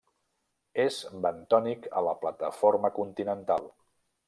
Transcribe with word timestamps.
És 0.83 0.97
bentònic 1.25 1.85
a 2.01 2.03
la 2.09 2.15
plataforma 2.25 2.93
continental. 2.99 3.71